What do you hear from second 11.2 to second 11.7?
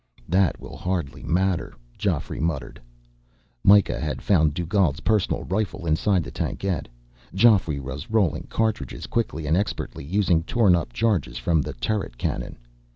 from